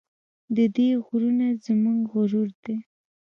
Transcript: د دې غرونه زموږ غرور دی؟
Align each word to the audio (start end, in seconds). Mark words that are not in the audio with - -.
د 0.55 0.57
دې 0.75 0.89
غرونه 1.05 1.47
زموږ 1.65 1.99
غرور 2.11 2.49
دی؟ 2.63 2.75